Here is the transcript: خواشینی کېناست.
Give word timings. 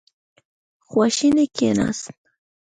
خواشینی 0.87 1.45
کېناست. 1.57 2.11